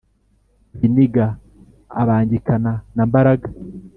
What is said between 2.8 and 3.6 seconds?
na Mbaraga,